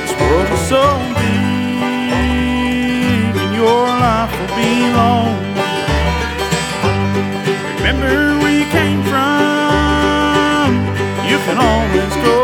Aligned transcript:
This 0.00 0.12
world 0.20 0.48
is 0.52 0.62
so 0.68 0.82
big, 1.20 2.16
and 3.36 3.54
your 3.54 3.84
life 4.04 4.32
will 4.38 4.52
be 4.56 4.72
long. 4.98 5.36
Remember 7.76 8.14
where 8.40 8.56
you 8.60 8.66
came 8.70 9.02
from. 9.04 10.68
You 11.28 11.38
can 11.46 11.58
always 11.58 12.14
go. 12.24 12.41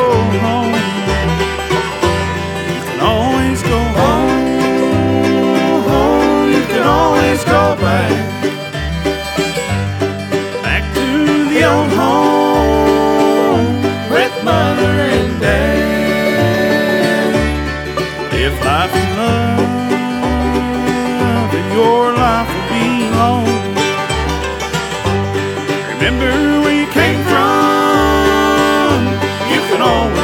Home. 23.18 23.44
Remember 25.92 26.32
where 26.62 26.76
you 26.80 26.86
came 27.00 27.20
from. 27.30 28.98
You 29.52 29.60
can 29.68 29.80
always 29.82 30.17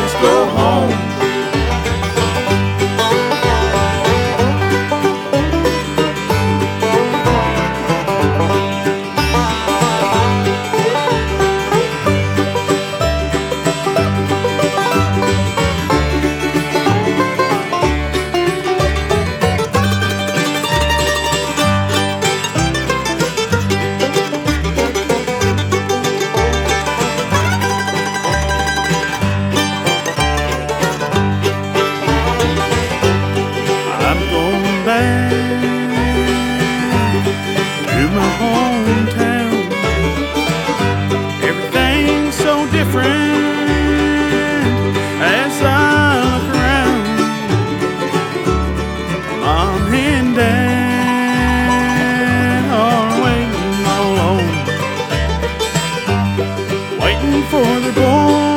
back 34.95 35.31
to 37.91 38.03
my 38.19 38.31
hometown. 38.43 39.55
Everything's 41.49 42.37
so 42.47 42.55
different 42.71 43.67
as 45.41 45.55
I 45.63 45.77
look 46.25 46.47
around. 46.55 47.05
Mom 49.41 49.95
and 49.95 50.31
Dad 50.37 51.05
are 52.85 53.13
waiting 53.25 53.81
alone, 53.99 54.55
waiting 57.03 57.43
for 57.51 57.71
their 57.83 57.97
boy 58.01 58.54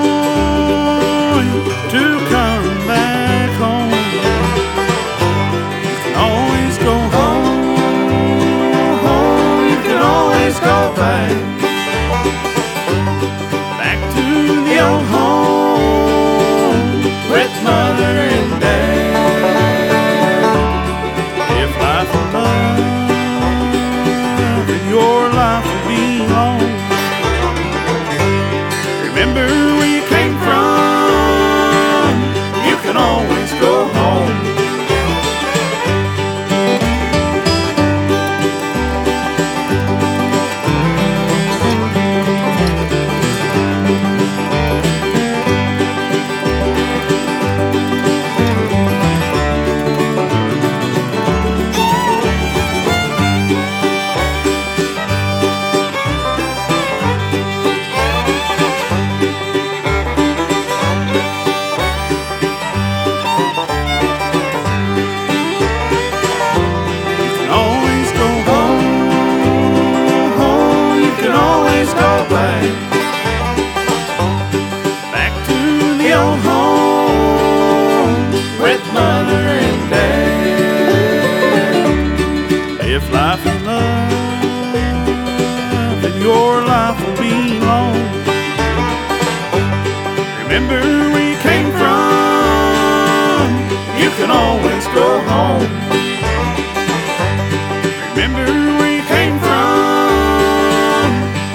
If 82.97 83.11
life 83.11 83.45
is 83.45 83.61
love, 83.61 84.73
then 86.02 86.19
your 86.19 86.65
life 86.65 86.97
will 87.05 87.15
be 87.21 87.59
long. 87.59 87.93
Remember 90.41 90.81
where 91.13 91.30
you 91.30 91.37
came 91.37 91.69
from. 91.77 93.47
You 94.02 94.09
can 94.17 94.31
always 94.31 94.86
go 94.97 95.21
home. 95.30 95.69
Remember 98.15 98.47
where 98.80 98.93
you 98.97 99.05
came 99.13 99.37
from. 99.45 101.07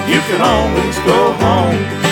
You 0.07 0.21
can 0.29 0.39
always 0.39 0.97
go 0.99 1.33
home. 1.43 2.02